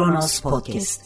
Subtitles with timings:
[0.00, 1.02] Kronos Podcast.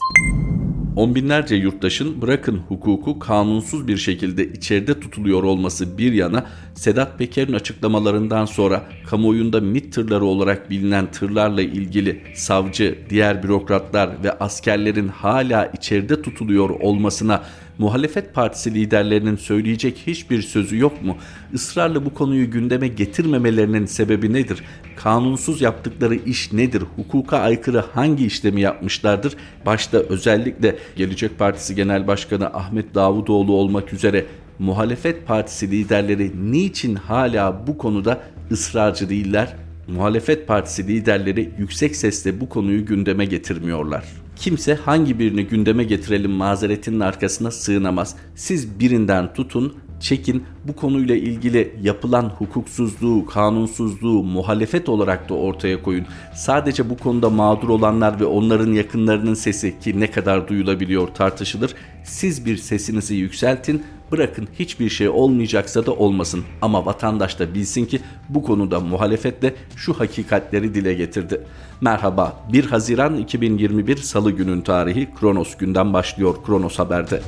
[0.95, 7.53] On binlerce yurttaşın bırakın hukuku kanunsuz bir şekilde içeride tutuluyor olması bir yana Sedat Peker'in
[7.53, 15.65] açıklamalarından sonra kamuoyunda MİT tırları olarak bilinen tırlarla ilgili savcı, diğer bürokratlar ve askerlerin hala
[15.65, 17.43] içeride tutuluyor olmasına
[17.77, 21.17] muhalefet partisi liderlerinin söyleyecek hiçbir sözü yok mu?
[21.53, 24.63] Israrla bu konuyu gündeme getirmemelerinin sebebi nedir?
[25.05, 26.83] Kanunsuz yaptıkları iş nedir?
[26.95, 29.35] Hukuka aykırı hangi işlemi yapmışlardır?
[29.65, 34.25] Başta özellikle Gelecek Partisi Genel Başkanı Ahmet Davutoğlu olmak üzere
[34.59, 39.55] muhalefet partisi liderleri niçin hala bu konuda ısrarcı değiller?
[39.87, 44.03] Muhalefet partisi liderleri yüksek sesle bu konuyu gündeme getirmiyorlar.
[44.35, 48.15] Kimse hangi birini gündeme getirelim mazeretinin arkasına sığınamaz.
[48.35, 56.05] Siz birinden tutun, çekin bu konuyla ilgili yapılan hukuksuzluğu, kanunsuzluğu muhalefet olarak da ortaya koyun.
[56.35, 61.73] Sadece bu konuda mağdur olanlar ve onların yakınlarının sesi ki ne kadar duyulabiliyor tartışılır.
[62.03, 66.43] Siz bir sesinizi yükseltin, bırakın hiçbir şey olmayacaksa da olmasın.
[66.61, 67.99] Ama vatandaş da bilsin ki
[68.29, 71.41] bu konuda muhalefetle şu hakikatleri dile getirdi.
[71.81, 77.21] Merhaba 1 Haziran 2021 Salı günün tarihi Kronos günden başlıyor Kronos Haber'de.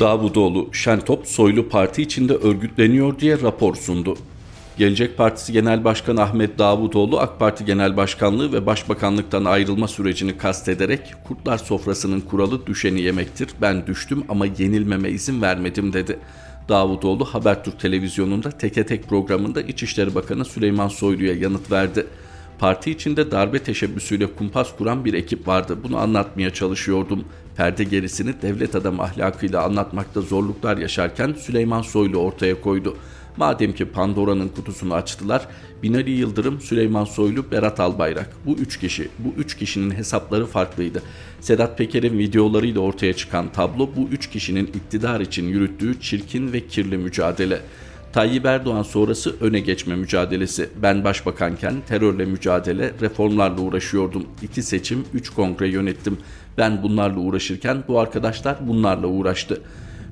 [0.00, 4.16] Davutoğlu, Şentop soylu parti içinde örgütleniyor diye rapor sundu.
[4.78, 11.14] Gelecek Partisi Genel Başkanı Ahmet Davutoğlu AK Parti Genel Başkanlığı ve Başbakanlıktan ayrılma sürecini kastederek
[11.24, 13.48] kurtlar sofrasının kuralı düşeni yemektir.
[13.60, 16.18] Ben düştüm ama yenilmeme izin vermedim dedi.
[16.68, 22.06] Davutoğlu Habertürk televizyonunda teke tek programında İçişleri Bakanı Süleyman Soylu'ya yanıt verdi.
[22.60, 25.78] Parti içinde darbe teşebbüsüyle kumpas kuran bir ekip vardı.
[25.82, 27.24] Bunu anlatmaya çalışıyordum.
[27.56, 32.96] Perde gerisini devlet adam ahlakıyla anlatmakta zorluklar yaşarken Süleyman Soylu ortaya koydu.
[33.36, 35.46] Madem ki Pandora'nın kutusunu açtılar,
[35.82, 38.30] Binali Yıldırım, Süleyman Soylu, Berat Albayrak.
[38.46, 41.02] Bu üç kişi, bu üç kişinin hesapları farklıydı.
[41.40, 46.98] Sedat Peker'in videolarıyla ortaya çıkan tablo bu üç kişinin iktidar için yürüttüğü çirkin ve kirli
[46.98, 47.60] mücadele.
[48.12, 50.68] Tayyip Erdoğan sonrası öne geçme mücadelesi.
[50.82, 54.26] Ben başbakanken terörle mücadele, reformlarla uğraşıyordum.
[54.42, 56.18] İki seçim, üç kongre yönettim.
[56.58, 59.60] Ben bunlarla uğraşırken bu arkadaşlar bunlarla uğraştı.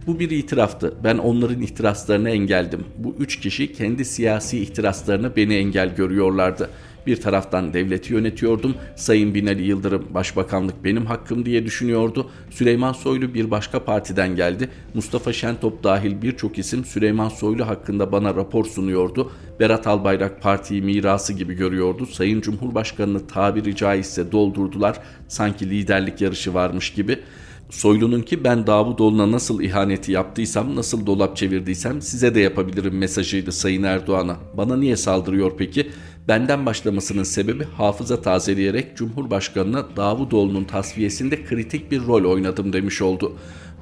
[0.06, 0.94] Bu bir itiraftı.
[1.04, 2.84] Ben onların ihtiraslarını engeldim.
[2.98, 6.70] Bu üç kişi kendi siyasi ihtiraslarını beni engel görüyorlardı.
[7.08, 8.74] Bir taraftan devleti yönetiyordum.
[8.96, 12.30] Sayın Binali Yıldırım başbakanlık benim hakkım diye düşünüyordu.
[12.50, 14.68] Süleyman Soylu bir başka partiden geldi.
[14.94, 19.32] Mustafa Şentop dahil birçok isim Süleyman Soylu hakkında bana rapor sunuyordu.
[19.60, 22.06] Berat Albayrak partiyi mirası gibi görüyordu.
[22.06, 25.00] Sayın Cumhurbaşkanını tabiri caizse doldurdular.
[25.28, 27.18] Sanki liderlik yarışı varmış gibi.
[27.70, 33.82] Soylu'nun ki ben Davutoğlu'na nasıl ihaneti yaptıysam, nasıl dolap çevirdiysem size de yapabilirim mesajıydı Sayın
[33.82, 34.36] Erdoğan'a.
[34.56, 35.90] Bana niye saldırıyor peki?
[36.28, 43.36] Benden başlamasının sebebi hafıza tazeleyerek Cumhurbaşkanı'na Davutoğlu'nun tasfiyesinde kritik bir rol oynadım demiş oldu.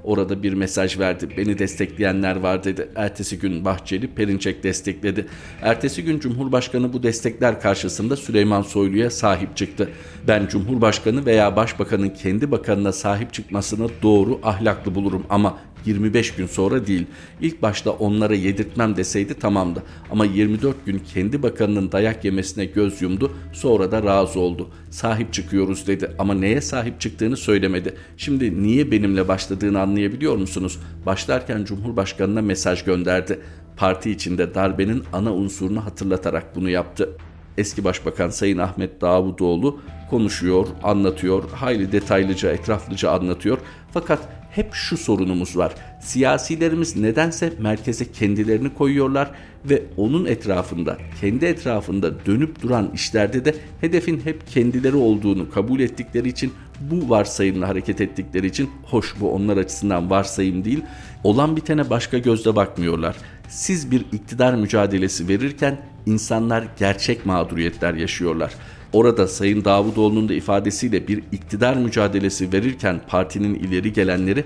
[0.04, 1.28] Orada bir mesaj verdi.
[1.36, 2.88] Beni destekleyenler var dedi.
[2.96, 5.26] Ertesi gün Bahçeli Perinçek destekledi.
[5.62, 9.90] Ertesi gün Cumhurbaşkanı bu destekler karşısında Süleyman Soylu'ya sahip çıktı.
[10.28, 16.86] Ben Cumhurbaşkanı veya Başbakanın kendi bakanına sahip çıkmasını doğru ahlaklı bulurum ama 25 gün sonra
[16.86, 17.06] değil.
[17.40, 19.82] İlk başta onlara yedirtmem deseydi tamamdı.
[20.10, 23.32] Ama 24 gün kendi bakanının dayak yemesine göz yumdu.
[23.52, 24.68] Sonra da razı oldu.
[24.90, 27.94] Sahip çıkıyoruz dedi ama neye sahip çıktığını söylemedi.
[28.16, 30.78] Şimdi niye benimle başladığını anlayabiliyor musunuz?
[31.06, 33.40] Başlarken Cumhurbaşkanına mesaj gönderdi.
[33.76, 37.10] Parti içinde darbenin ana unsurunu hatırlatarak bunu yaptı.
[37.58, 39.80] Eski Başbakan Sayın Ahmet Davutoğlu
[40.10, 43.58] konuşuyor, anlatıyor, hayli detaylıca, etraflıca anlatıyor.
[43.92, 45.74] Fakat hep şu sorunumuz var.
[46.00, 49.30] Siyasilerimiz nedense merkeze kendilerini koyuyorlar
[49.64, 56.28] ve onun etrafında, kendi etrafında dönüp duran işlerde de hedefin hep kendileri olduğunu kabul ettikleri
[56.28, 60.82] için bu varsayımla hareket ettikleri için hoş bu onlar açısından varsayım değil.
[61.24, 63.16] Olan bitene başka gözle bakmıyorlar.
[63.48, 68.52] Siz bir iktidar mücadelesi verirken insanlar gerçek mağduriyetler yaşıyorlar.
[68.92, 74.44] Orada Sayın Davutoğlu'nun da ifadesiyle bir iktidar mücadelesi verirken partinin ileri gelenleri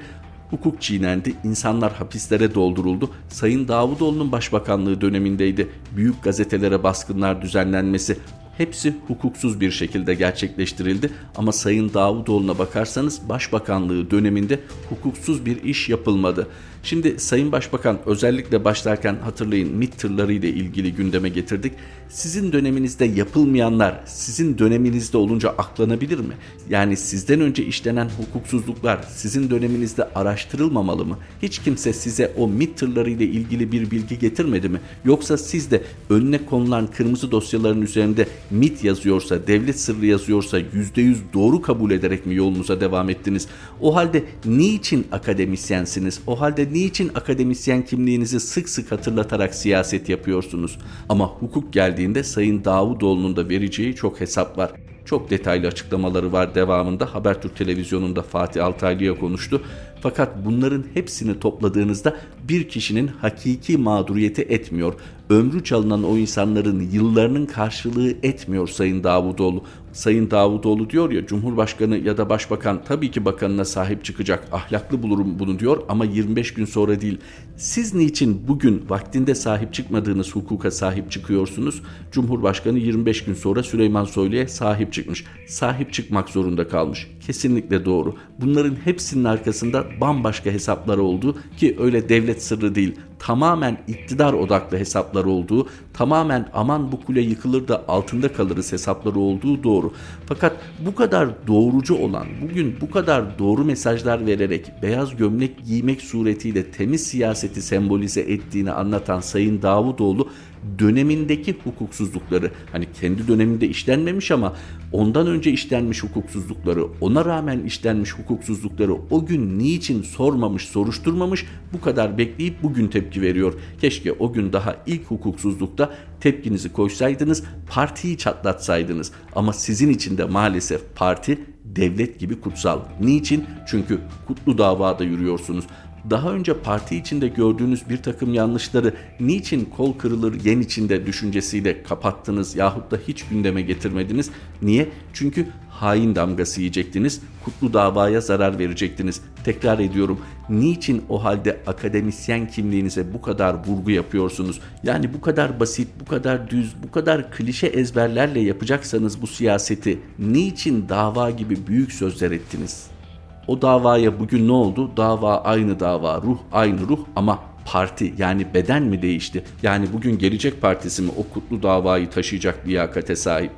[0.51, 3.11] hukuk çiğnendi, insanlar hapislere dolduruldu.
[3.29, 5.69] Sayın Davutoğlu'nun başbakanlığı dönemindeydi.
[5.97, 8.17] Büyük gazetelere baskınlar düzenlenmesi,
[8.59, 11.11] hepsi hukuksuz bir şekilde gerçekleştirildi.
[11.37, 16.49] Ama Sayın Davutoğlu'na bakarsanız başbakanlığı döneminde hukuksuz bir iş yapılmadı.
[16.83, 21.73] Şimdi Sayın Başbakan özellikle başlarken hatırlayın MİT tırları ile ilgili gündeme getirdik.
[22.09, 26.35] Sizin döneminizde yapılmayanlar sizin döneminizde olunca aklanabilir mi?
[26.71, 31.19] Yani sizden önce işlenen hukuksuzluklar sizin döneminizde araştırılmamalı mı?
[31.43, 34.81] Hiç kimse size o MİT tırları ile ilgili bir bilgi getirmedi mi?
[35.05, 41.63] Yoksa siz de önüne konulan kırmızı dosyaların üzerinde MIT yazıyorsa, devlet sırrı yazıyorsa %100 doğru
[41.63, 43.49] kabul ederek mi yolunuza devam ettiniz?
[43.81, 46.21] O halde niçin akademisyensiniz?
[46.27, 50.79] O halde niçin akademisyen kimliğinizi sık sık hatırlatarak siyaset yapıyorsunuz?
[51.09, 54.71] Ama hukuk geldiğinde Sayın Davutoğlu'nun da vereceği çok hesap var.
[55.05, 57.15] Çok detaylı açıklamaları var devamında.
[57.15, 59.63] Habertürk televizyonunda Fatih Altaylı'ya konuştu.
[60.03, 62.17] Fakat bunların hepsini topladığınızda
[62.49, 64.95] bir kişinin hakiki mağduriyeti etmiyor.
[65.31, 69.63] Ömrü çalınan o insanların yıllarının karşılığı etmiyor Sayın Davutoğlu.
[69.93, 74.49] Sayın Davutoğlu diyor ya Cumhurbaşkanı ya da Başbakan tabii ki bakanına sahip çıkacak.
[74.53, 77.19] Ahlaklı bulurum bunu diyor ama 25 gün sonra değil.
[77.57, 81.83] Siz niçin bugün vaktinde sahip çıkmadığınız hukuka sahip çıkıyorsunuz?
[82.13, 85.25] Cumhurbaşkanı 25 gün sonra Süleyman Soylu'ya sahip çıkmış.
[85.47, 87.07] Sahip çıkmak zorunda kalmış.
[87.31, 88.15] Kesinlikle doğru.
[88.41, 95.25] Bunların hepsinin arkasında bambaşka hesaplar olduğu ki öyle devlet sırrı değil tamamen iktidar odaklı hesaplar
[95.25, 99.93] olduğu, tamamen aman bu kule yıkılır da altında kalırız hesapları olduğu doğru.
[100.27, 100.57] Fakat
[100.87, 107.07] bu kadar doğrucu olan, bugün bu kadar doğru mesajlar vererek beyaz gömlek giymek suretiyle temiz
[107.07, 110.29] siyaseti sembolize ettiğini anlatan Sayın Davutoğlu
[110.79, 114.57] dönemindeki hukuksuzlukları hani kendi döneminde işlenmemiş ama
[114.93, 122.19] ondan önce işlenmiş hukuksuzlukları ona rağmen işlenmiş hukuksuzlukları o gün niçin sormamış soruşturmamış bu kadar
[122.19, 123.55] bekleyip bugün tepki veriyor.
[123.81, 130.81] Keşke o gün daha ilk hukuksuzlukta tepkinizi koysaydınız partiyi çatlatsaydınız ama sizin için de maalesef
[130.95, 131.39] parti
[131.77, 132.81] devlet gibi kutsal.
[133.01, 133.45] Niçin?
[133.67, 135.65] Çünkü kutlu davada yürüyorsunuz
[136.11, 142.57] daha önce parti içinde gördüğünüz bir takım yanlışları niçin kol kırılır yen içinde düşüncesiyle kapattınız
[142.57, 144.31] yahut da hiç gündeme getirmediniz?
[144.63, 144.89] Niye?
[145.13, 149.21] Çünkü hain damgası yiyecektiniz, kutlu davaya zarar verecektiniz.
[149.45, 154.61] Tekrar ediyorum, niçin o halde akademisyen kimliğinize bu kadar vurgu yapıyorsunuz?
[154.83, 160.89] Yani bu kadar basit, bu kadar düz, bu kadar klişe ezberlerle yapacaksanız bu siyaseti niçin
[160.89, 163.00] dava gibi büyük sözler ettiniz?''
[163.47, 164.91] O davaya bugün ne oldu?
[164.97, 169.45] Dava aynı dava, ruh aynı ruh ama parti yani beden mi değişti?
[169.63, 173.51] Yani bugün Gelecek Partisi mi o kutlu davayı taşıyacak liyakate sahip?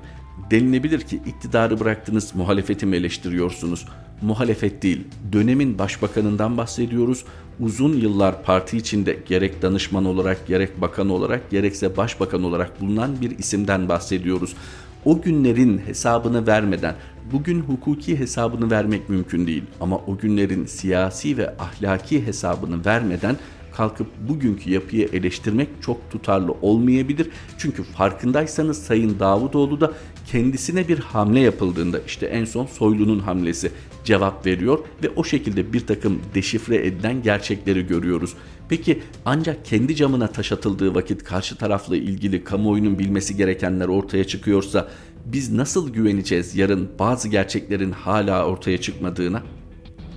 [0.51, 3.87] Denilebilir ki iktidarı bıraktınız muhalefeti mi eleştiriyorsunuz?
[4.23, 7.25] Muhalefet değil, dönemin başbakanından bahsediyoruz.
[7.61, 13.39] Uzun yıllar parti içinde gerek danışman olarak, gerek bakan olarak, gerekse başbakan olarak bulunan bir
[13.39, 14.55] isimden bahsediyoruz
[15.05, 16.95] o günlerin hesabını vermeden
[17.33, 19.63] bugün hukuki hesabını vermek mümkün değil.
[19.81, 23.37] Ama o günlerin siyasi ve ahlaki hesabını vermeden
[23.77, 27.31] kalkıp bugünkü yapıyı eleştirmek çok tutarlı olmayabilir.
[27.59, 29.93] Çünkü farkındaysanız Sayın Davutoğlu da
[30.27, 33.73] kendisine bir hamle yapıldığında işte en son Soylu'nun hamlesi
[34.05, 38.35] cevap veriyor ve o şekilde bir takım deşifre edilen gerçekleri görüyoruz.
[38.69, 44.89] Peki ancak kendi camına taş atıldığı vakit karşı tarafla ilgili kamuoyunun bilmesi gerekenler ortaya çıkıyorsa
[45.25, 49.43] biz nasıl güveneceğiz yarın bazı gerçeklerin hala ortaya çıkmadığına?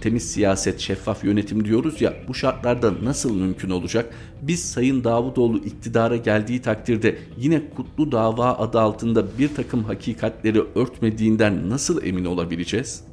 [0.05, 4.13] Temiz siyaset, şeffaf yönetim diyoruz ya bu şartlarda nasıl mümkün olacak?
[4.41, 11.69] Biz Sayın Davutoğlu iktidara geldiği takdirde yine kutlu dava adı altında bir takım hakikatleri örtmediğinden
[11.69, 13.03] nasıl emin olabileceğiz?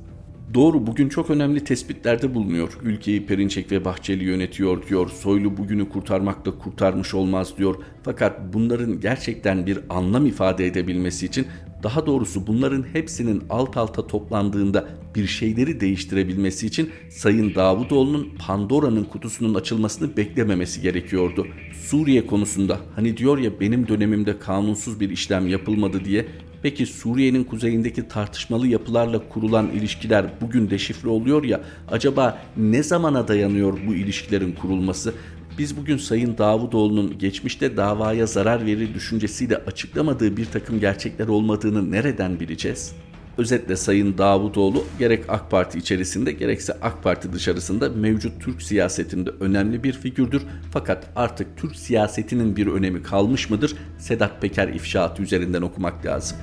[0.54, 2.78] Doğru bugün çok önemli tespitlerde bulunuyor.
[2.82, 5.10] Ülkeyi Perinçek ve Bahçeli yönetiyor diyor.
[5.10, 7.74] Soylu bugünü kurtarmakla kurtarmış olmaz diyor.
[8.02, 11.46] Fakat bunların gerçekten bir anlam ifade edebilmesi için
[11.82, 19.54] daha doğrusu bunların hepsinin alt alta toplandığında bir şeyleri değiştirebilmesi için Sayın Davutoğlu'nun Pandora'nın kutusunun
[19.54, 21.46] açılmasını beklememesi gerekiyordu.
[21.72, 26.26] Suriye konusunda hani diyor ya benim dönemimde kanunsuz bir işlem yapılmadı diye
[26.62, 33.78] Peki Suriye'nin kuzeyindeki tartışmalı yapılarla kurulan ilişkiler bugün deşifre oluyor ya acaba ne zamana dayanıyor
[33.86, 35.14] bu ilişkilerin kurulması?
[35.58, 42.40] Biz bugün Sayın Davutoğlu'nun geçmişte davaya zarar verir düşüncesiyle açıklamadığı bir takım gerçekler olmadığını nereden
[42.40, 42.92] bileceğiz?
[43.38, 49.84] Özetle Sayın Davutoğlu gerek AK Parti içerisinde gerekse AK Parti dışarısında mevcut Türk siyasetinde önemli
[49.84, 50.42] bir figürdür.
[50.72, 53.74] Fakat artık Türk siyasetinin bir önemi kalmış mıdır?
[53.98, 56.38] Sedat Peker ifşaatı üzerinden okumak lazım.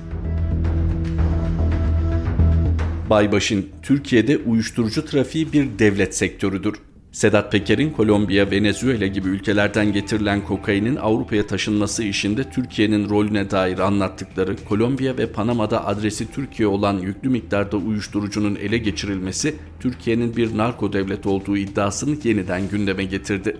[3.10, 6.74] Baybaş'ın Türkiye'de uyuşturucu trafiği bir devlet sektörüdür.
[7.12, 14.56] Sedat Peker'in Kolombiya, Venezuela gibi ülkelerden getirilen kokainin Avrupa'ya taşınması işinde Türkiye'nin rolüne dair anlattıkları,
[14.68, 21.26] Kolombiya ve Panama'da adresi Türkiye olan yüklü miktarda uyuşturucunun ele geçirilmesi, Türkiye'nin bir narko devlet
[21.26, 23.56] olduğu iddiasını yeniden gündeme getirdi.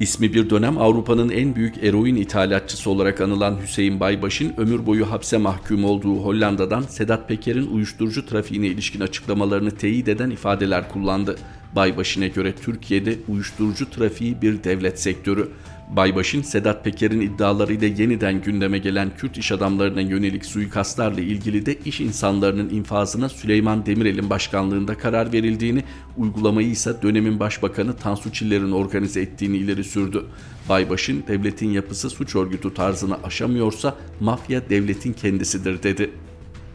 [0.00, 5.36] İsmi bir dönem Avrupa'nın en büyük eroin ithalatçısı olarak anılan Hüseyin Baybaş'ın ömür boyu hapse
[5.36, 11.36] mahkum olduğu Hollanda'dan Sedat Peker'in uyuşturucu trafiğine ilişkin açıklamalarını teyit eden ifadeler kullandı.
[11.76, 15.48] Baybaşin'e göre Türkiye'de uyuşturucu trafiği bir devlet sektörü.
[15.96, 22.00] Baybaş'ın Sedat Peker'in iddialarıyla yeniden gündeme gelen Kürt iş adamlarına yönelik suikastlarla ilgili de iş
[22.00, 25.84] insanlarının infazına Süleyman Demirel'in başkanlığında karar verildiğini,
[26.16, 30.24] uygulamayı ise dönemin başbakanı Tansu Çiller'in organize ettiğini ileri sürdü.
[30.68, 36.10] Baybaş'ın devletin yapısı suç örgütü tarzını aşamıyorsa mafya devletin kendisidir dedi.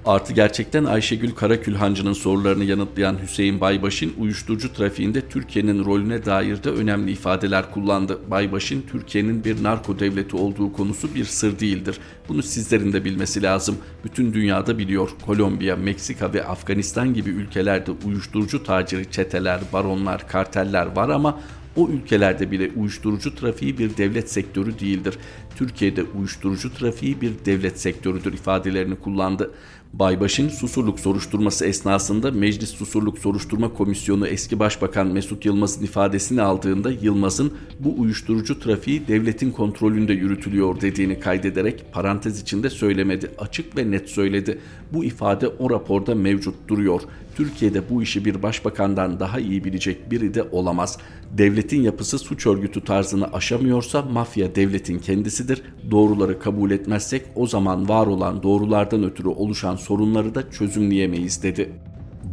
[0.06, 7.12] Artı gerçekten Ayşegül Karakülhancı'nın sorularını yanıtlayan Hüseyin Baybaş'ın uyuşturucu trafiğinde Türkiye'nin rolüne dair de önemli
[7.12, 8.20] ifadeler kullandı.
[8.32, 12.00] Baybaş'ın Türkiye'nin bir narko devleti olduğu konusu bir sır değildir.
[12.30, 13.78] Bunu sizlerin de bilmesi lazım.
[14.04, 15.10] Bütün dünyada biliyor.
[15.26, 21.40] Kolombiya, Meksika ve Afganistan gibi ülkelerde uyuşturucu taciri çeteler, baronlar, karteller var ama
[21.76, 25.18] o ülkelerde bile uyuşturucu trafiği bir devlet sektörü değildir.
[25.56, 29.52] Türkiye'de uyuşturucu trafiği bir devlet sektörüdür ifadelerini kullandı.
[30.00, 37.54] Baybaş'ın Susurluk soruşturması esnasında Meclis Susurluk Soruşturma Komisyonu eski Başbakan Mesut Yılmaz'ın ifadesini aldığında Yılmaz'ın
[37.80, 43.32] bu uyuşturucu trafiği devletin kontrolünde yürütülüyor dediğini kaydederek parantez içinde söylemedi.
[43.38, 44.60] Açık ve net söyledi.
[44.94, 47.02] Bu ifade o raporda mevcut duruyor.
[47.36, 50.98] Türkiye'de bu işi bir başbakandan daha iyi bilecek biri de olamaz.
[51.32, 55.62] Devletin yapısı suç örgütü tarzını aşamıyorsa mafya devletin kendisidir.
[55.92, 61.72] Doğruları kabul etmezsek o zaman var olan doğrulardan ötürü oluşan sorunları da çözümleyemeyiz dedi.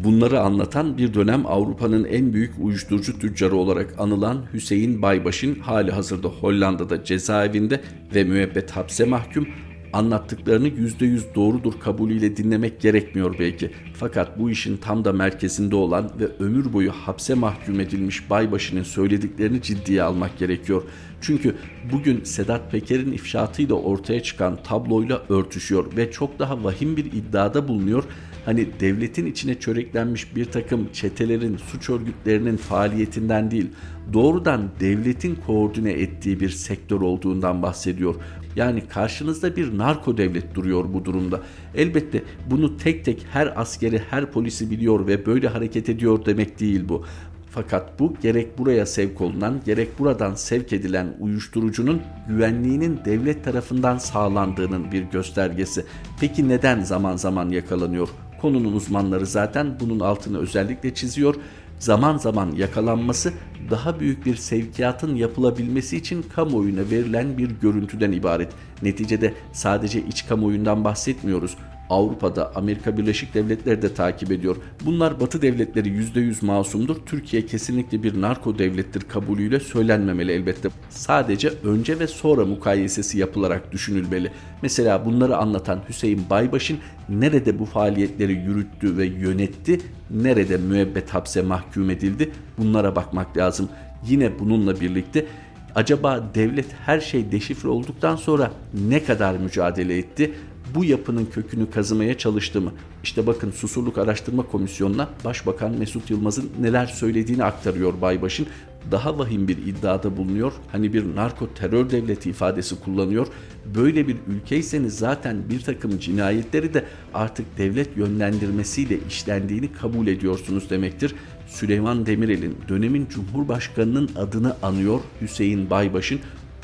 [0.05, 6.29] Bunları anlatan bir dönem Avrupa'nın en büyük uyuşturucu tüccarı olarak anılan Hüseyin Baybaş'ın hali hazırda
[6.29, 7.81] Hollanda'da cezaevinde
[8.15, 9.47] ve müebbet hapse mahkum
[9.93, 13.71] anlattıklarını %100 doğrudur kabulüyle dinlemek gerekmiyor belki.
[13.95, 19.63] Fakat bu işin tam da merkezinde olan ve ömür boyu hapse mahkum edilmiş Baybaşı'nın söylediklerini
[19.63, 20.83] ciddiye almak gerekiyor.
[21.23, 21.57] Çünkü
[21.93, 28.05] bugün Sedat Peker'in ifşaatıyla ortaya çıkan tabloyla örtüşüyor ve çok daha vahim bir iddiada bulunuyor.
[28.45, 33.71] Hani devletin içine çöreklenmiş bir takım çetelerin, suç örgütlerinin faaliyetinden değil,
[34.13, 38.15] doğrudan devletin koordine ettiği bir sektör olduğundan bahsediyor.
[38.57, 41.41] Yani karşınızda bir narko devlet duruyor bu durumda.
[41.75, 46.89] Elbette bunu tek tek her askeri, her polisi biliyor ve böyle hareket ediyor demek değil
[46.89, 47.05] bu.
[47.55, 54.93] Fakat bu gerek buraya sevk olunan gerek buradan sevk edilen uyuşturucunun güvenliğinin devlet tarafından sağlandığının
[54.93, 55.85] bir göstergesi.
[56.21, 58.09] Peki neden zaman zaman yakalanıyor?
[58.41, 61.35] Konunun uzmanları zaten bunun altını özellikle çiziyor
[61.79, 63.33] zaman zaman yakalanması
[63.71, 68.53] daha büyük bir sevkiyatın yapılabilmesi için kamuoyuna verilen bir görüntüden ibaret.
[68.83, 71.57] Neticede sadece iç kamuoyundan bahsetmiyoruz.
[71.93, 74.57] Avrupa'da Amerika Birleşik Devletleri de takip ediyor.
[74.85, 76.97] Bunlar Batı devletleri %100 masumdur.
[77.07, 80.69] Türkiye kesinlikle bir narko devlettir kabulüyle söylenmemeli elbette.
[80.91, 84.31] Sadece önce ve sonra mukayesesi yapılarak düşünülmeli.
[84.63, 89.81] Mesela bunları anlatan Hüseyin Baybaş'ın nerede bu faaliyetleri yürüttü ve yönetti,
[90.11, 93.69] nerede müebbet hapse mahkum edildi bunlara bakmak lazım.
[94.09, 95.27] Yine bununla birlikte
[95.75, 98.51] acaba devlet her şey deşifre olduktan sonra
[98.89, 100.33] ne kadar mücadele etti?
[100.75, 102.73] Bu yapının kökünü kazımaya çalıştı mı?
[103.03, 108.47] İşte bakın Susurluk Araştırma Komisyonu'na Başbakan Mesut Yılmaz'ın neler söylediğini aktarıyor Baybaş'ın.
[108.91, 110.53] Daha vahim bir iddiada bulunuyor.
[110.73, 113.27] Hani bir narko terör devleti ifadesi kullanıyor.
[113.75, 121.15] Böyle bir ülkeyseniz zaten bir takım cinayetleri de artık devlet yönlendirmesiyle işlendiğini kabul ediyorsunuz demektir.
[121.47, 126.21] Süleyman Demirel'in dönemin Cumhurbaşkanı'nın adını anıyor Hüseyin Baybaş'ın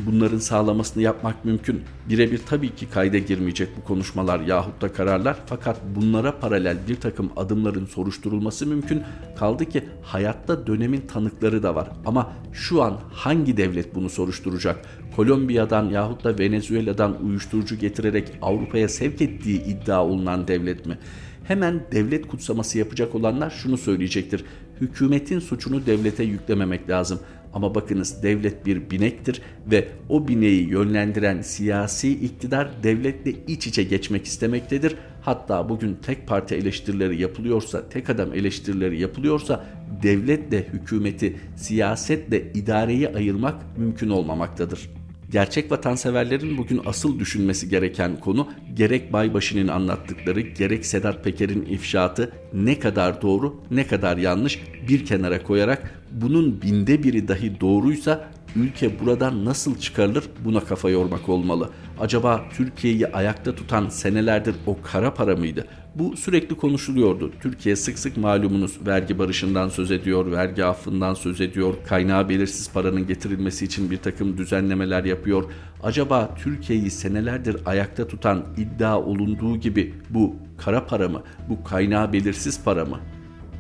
[0.06, 1.82] bunların sağlamasını yapmak mümkün.
[2.08, 7.30] Birebir tabii ki kayda girmeyecek bu konuşmalar yahut da kararlar fakat bunlara paralel bir takım
[7.36, 9.02] adımların soruşturulması mümkün.
[9.38, 14.86] Kaldı ki hayatta dönemin tanıkları da var ama şu an hangi devlet bunu soruşturacak?
[15.16, 20.98] Kolombiya'dan yahut da Venezuela'dan uyuşturucu getirerek Avrupa'ya sevk ettiği iddia olunan devlet mi?
[21.44, 24.44] Hemen devlet kutsaması yapacak olanlar şunu söyleyecektir.
[24.80, 27.20] Hükümetin suçunu devlete yüklememek lazım.
[27.54, 34.24] Ama bakınız devlet bir binektir ve o bineği yönlendiren siyasi iktidar devletle iç içe geçmek
[34.24, 34.94] istemektedir.
[35.22, 39.64] Hatta bugün tek parti eleştirileri yapılıyorsa, tek adam eleştirileri yapılıyorsa
[40.02, 44.90] devletle hükümeti, siyasetle idareyi ayırmak mümkün olmamaktadır.
[45.30, 52.78] Gerçek vatanseverlerin bugün asıl düşünmesi gereken konu gerek Baybaşı'nın anlattıkları gerek Sedat Peker'in ifşaatı ne
[52.78, 59.44] kadar doğru ne kadar yanlış bir kenara koyarak bunun binde biri dahi doğruysa ülke buradan
[59.44, 61.70] nasıl çıkarılır buna kafa yormak olmalı.
[62.00, 65.66] Acaba Türkiye'yi ayakta tutan senelerdir o kara para mıydı?
[65.94, 67.32] Bu sürekli konuşuluyordu.
[67.42, 73.06] Türkiye sık sık malumunuz vergi barışından söz ediyor, vergi affından söz ediyor, kaynağı belirsiz paranın
[73.06, 75.44] getirilmesi için bir takım düzenlemeler yapıyor.
[75.82, 82.64] Acaba Türkiye'yi senelerdir ayakta tutan iddia olunduğu gibi bu kara para mı, bu kaynağı belirsiz
[82.64, 83.00] para mı?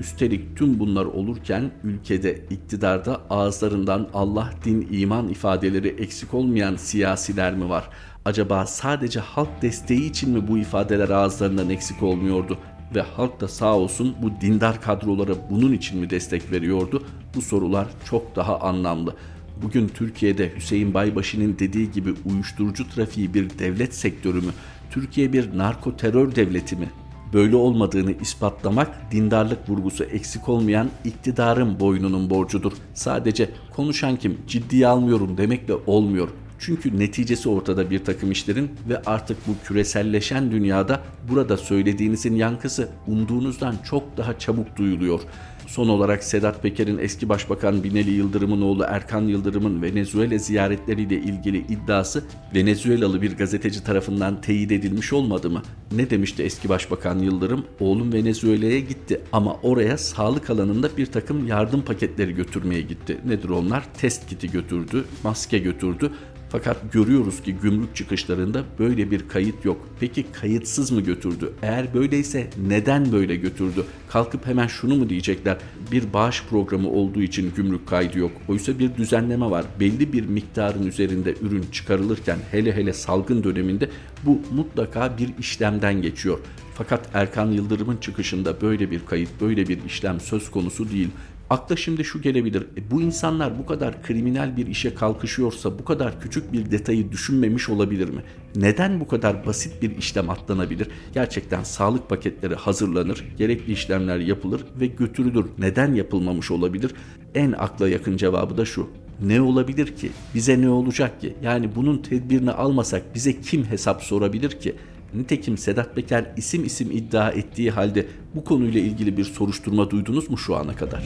[0.00, 7.68] Üstelik tüm bunlar olurken ülkede iktidarda ağızlarından Allah, din, iman ifadeleri eksik olmayan siyasiler mi
[7.68, 7.88] var?
[8.24, 12.58] Acaba sadece halk desteği için mi bu ifadeler ağızlarından eksik olmuyordu?
[12.94, 17.02] Ve halk da sağ olsun bu dindar kadrolara bunun için mi destek veriyordu?
[17.34, 19.16] Bu sorular çok daha anlamlı.
[19.62, 24.52] Bugün Türkiye'de Hüseyin Baybaşı'nın dediği gibi uyuşturucu trafiği bir devlet sektörü mü?
[24.90, 26.88] Türkiye bir narko terör devleti mi?
[27.32, 32.72] Böyle olmadığını ispatlamak dindarlık vurgusu eksik olmayan iktidarın boynunun borcudur.
[32.94, 36.28] Sadece konuşan kim ciddiye almıyorum demekle olmuyor.
[36.58, 41.00] Çünkü neticesi ortada bir takım işlerin ve artık bu küreselleşen dünyada
[41.30, 45.20] burada söylediğinizin yankısı umduğunuzdan çok daha çabuk duyuluyor.
[45.68, 52.24] Son olarak Sedat Peker'in eski başbakan Binali Yıldırım'ın oğlu Erkan Yıldırım'ın Venezuela ziyaretleriyle ilgili iddiası
[52.54, 55.62] Venezuelalı bir gazeteci tarafından teyit edilmiş olmadı mı?
[55.92, 57.64] Ne demişti eski başbakan Yıldırım?
[57.80, 63.18] Oğlum Venezuela'ya gitti ama oraya sağlık alanında bir takım yardım paketleri götürmeye gitti.
[63.26, 63.84] Nedir onlar?
[63.94, 66.12] Test kiti götürdü, maske götürdü
[66.50, 69.88] fakat görüyoruz ki gümrük çıkışlarında böyle bir kayıt yok.
[70.00, 71.52] Peki kayıtsız mı götürdü?
[71.62, 73.84] Eğer böyleyse neden böyle götürdü?
[74.08, 75.56] Kalkıp hemen şunu mu diyecekler?
[75.92, 78.32] Bir bağış programı olduğu için gümrük kaydı yok.
[78.48, 79.64] Oysa bir düzenleme var.
[79.80, 83.88] Belli bir miktarın üzerinde ürün çıkarılırken hele hele salgın döneminde
[84.24, 86.38] bu mutlaka bir işlemden geçiyor.
[86.74, 91.08] Fakat Erkan Yıldırım'ın çıkışında böyle bir kayıt, böyle bir işlem söz konusu değil.
[91.50, 92.62] Akla şimdi şu gelebilir.
[92.62, 97.68] E, bu insanlar bu kadar kriminal bir işe kalkışıyorsa bu kadar küçük bir detayı düşünmemiş
[97.68, 98.22] olabilir mi?
[98.56, 100.88] Neden bu kadar basit bir işlem atlanabilir?
[101.14, 105.46] Gerçekten sağlık paketleri hazırlanır, gerekli işlemler yapılır ve götürülür.
[105.58, 106.94] Neden yapılmamış olabilir?
[107.34, 108.88] En akla yakın cevabı da şu.
[109.22, 110.10] Ne olabilir ki?
[110.34, 111.34] Bize ne olacak ki?
[111.42, 114.74] Yani bunun tedbirini almasak bize kim hesap sorabilir ki?
[115.14, 120.38] Nitekim Sedat Peker isim isim iddia ettiği halde bu konuyla ilgili bir soruşturma duydunuz mu
[120.38, 121.02] şu ana kadar?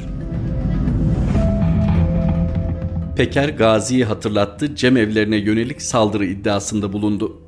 [3.16, 7.38] Peker Gazi'yi hatırlattı, cemevlerine yönelik saldırı iddiasında bulundu.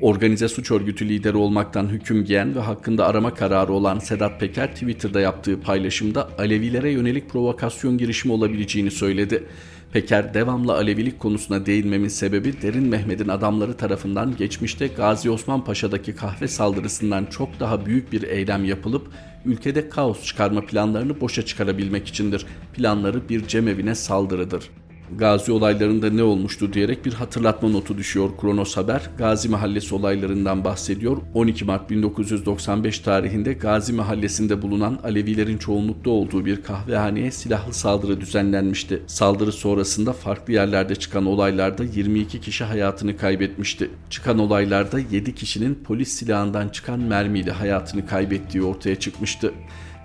[0.00, 5.20] Organize suç örgütü lideri olmaktan hüküm giyen ve hakkında arama kararı olan Sedat Peker Twitter'da
[5.20, 9.44] yaptığı paylaşımda Alevilere yönelik provokasyon girişimi olabileceğini söyledi.
[9.92, 16.48] Peker devamlı Alevilik konusuna değinmemin sebebi Derin Mehmet'in adamları tarafından geçmişte Gazi Osman Paşa'daki kahve
[16.48, 19.08] saldırısından çok daha büyük bir eylem yapılıp
[19.44, 22.46] ülkede kaos çıkarma planlarını boşa çıkarabilmek içindir.
[22.74, 24.70] Planları bir cemevine saldırıdır.
[25.18, 29.10] Gazi olaylarında ne olmuştu diyerek bir hatırlatma notu düşüyor Kronos Haber.
[29.18, 31.16] Gazi Mahallesi olaylarından bahsediyor.
[31.34, 39.02] 12 Mart 1995 tarihinde Gazi Mahallesi'nde bulunan Alevilerin çoğunlukta olduğu bir kahvehaneye silahlı saldırı düzenlenmişti.
[39.06, 43.90] Saldırı sonrasında farklı yerlerde çıkan olaylarda 22 kişi hayatını kaybetmişti.
[44.10, 49.52] Çıkan olaylarda 7 kişinin polis silahından çıkan mermiyle hayatını kaybettiği ortaya çıkmıştı.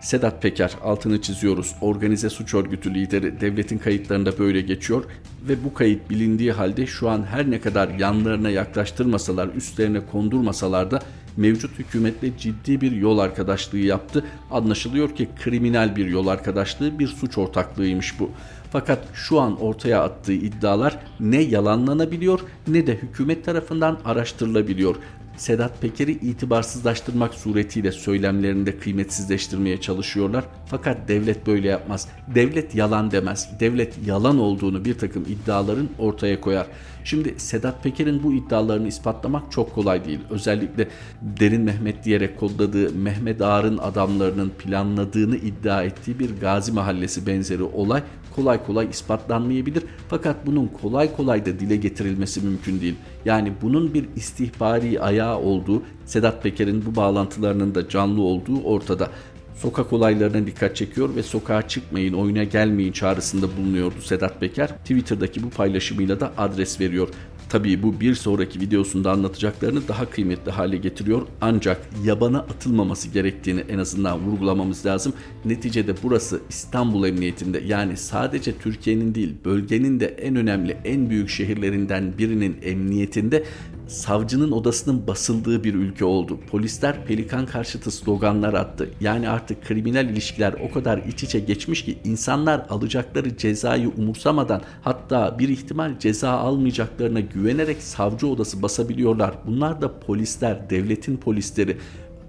[0.01, 1.75] Sedat Peker altını çiziyoruz.
[1.81, 5.03] Organize suç örgütü lideri devletin kayıtlarında böyle geçiyor
[5.47, 10.99] ve bu kayıt bilindiği halde şu an her ne kadar yanlarına yaklaştırmasalar, üstlerine kondurmasalar da
[11.37, 14.25] mevcut hükümetle ciddi bir yol arkadaşlığı yaptı.
[14.51, 18.31] Anlaşılıyor ki kriminal bir yol arkadaşlığı, bir suç ortaklığıymış bu.
[18.71, 24.95] Fakat şu an ortaya attığı iddialar ne yalanlanabiliyor ne de hükümet tarafından araştırılabiliyor.
[25.37, 30.45] Sedat Peker'i itibarsızlaştırmak suretiyle söylemlerini de kıymetsizleştirmeye çalışıyorlar.
[30.65, 32.07] Fakat devlet böyle yapmaz.
[32.35, 33.49] Devlet yalan demez.
[33.59, 36.67] Devlet yalan olduğunu bir takım iddiaların ortaya koyar.
[37.05, 40.19] Şimdi Sedat Peker'in bu iddialarını ispatlamak çok kolay değil.
[40.29, 40.87] Özellikle
[41.21, 48.03] Derin Mehmet diyerek kodladığı Mehmet Ağar'ın adamlarının planladığını iddia ettiği bir Gazi Mahallesi benzeri olay
[48.35, 49.83] kolay kolay ispatlanmayabilir.
[50.09, 52.95] Fakat bunun kolay kolay da dile getirilmesi mümkün değil.
[53.25, 59.09] Yani bunun bir istihbari ayağı olduğu, Sedat Peker'in bu bağlantılarının da canlı olduğu ortada
[59.55, 64.69] sokak olaylarına dikkat çekiyor ve sokağa çıkmayın, oyuna gelmeyin çağrısında bulunuyordu Sedat Peker.
[64.77, 67.09] Twitter'daki bu paylaşımıyla da adres veriyor.
[67.49, 71.21] Tabii bu bir sonraki videosunda anlatacaklarını daha kıymetli hale getiriyor.
[71.41, 75.13] Ancak yabana atılmaması gerektiğini en azından vurgulamamız lazım.
[75.45, 82.17] Neticede burası İstanbul Emniyetinde yani sadece Türkiye'nin değil bölgenin de en önemli en büyük şehirlerinden
[82.17, 83.43] birinin emniyetinde
[83.87, 86.39] savcının odasının basıldığı bir ülke oldu.
[86.51, 88.89] Polisler pelikan karşıtı sloganlar attı.
[89.01, 95.39] Yani artık kriminal ilişkiler o kadar iç içe geçmiş ki insanlar alacakları cezayı umursamadan hatta
[95.39, 99.35] bir ihtimal ceza almayacaklarına güvenerek savcı odası basabiliyorlar.
[99.47, 101.77] Bunlar da polisler, devletin polisleri.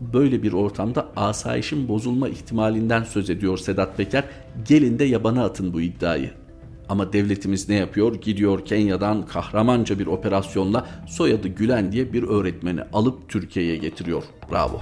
[0.01, 4.25] Böyle bir ortamda asayişin bozulma ihtimalinden söz ediyor Sedat Peker.
[4.69, 6.46] Gelin de yabana atın bu iddiayı.
[6.89, 8.15] Ama devletimiz ne yapıyor?
[8.15, 14.23] Gidiyor Kenya'dan kahramanca bir operasyonla soyadı Gülen diye bir öğretmeni alıp Türkiye'ye getiriyor.
[14.53, 14.81] Bravo.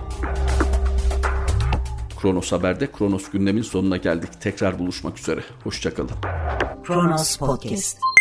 [2.21, 4.31] Kronos Haber'de Kronos gündemin sonuna geldik.
[4.41, 5.41] Tekrar buluşmak üzere.
[5.65, 6.11] Hoşçakalın.
[6.85, 8.14] Kronos Podcast